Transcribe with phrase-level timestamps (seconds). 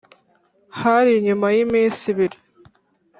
[0.81, 2.37] Hari nyuma y’iminsi ibiri